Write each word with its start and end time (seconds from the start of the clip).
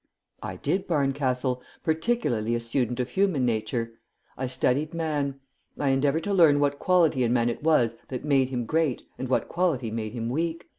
"I 0.41 0.55
did, 0.55 0.87
Barncastle; 0.87 1.61
particularly 1.83 2.55
a 2.55 2.59
student 2.59 2.99
of 2.99 3.09
human 3.09 3.45
nature. 3.45 3.99
I 4.35 4.47
studied 4.47 4.95
man. 4.95 5.39
I 5.77 5.89
endeavoured 5.89 6.23
to 6.23 6.33
learn 6.33 6.59
what 6.59 6.79
quality 6.79 7.23
in 7.23 7.31
man 7.33 7.49
it 7.49 7.61
was 7.61 7.97
that 8.07 8.25
made 8.25 8.49
him 8.49 8.65
great 8.65 9.03
and 9.19 9.27
what 9.29 9.47
quality 9.47 9.91
made 9.91 10.13
him 10.13 10.27
weak. 10.29 10.67